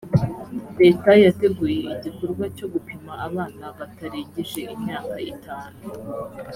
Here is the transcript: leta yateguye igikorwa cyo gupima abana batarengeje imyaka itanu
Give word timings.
leta 0.81 1.11
yateguye 1.23 1.79
igikorwa 1.93 2.45
cyo 2.57 2.67
gupima 2.73 3.11
abana 3.27 3.65
batarengeje 3.77 4.61
imyaka 4.75 5.15
itanu 5.33 5.79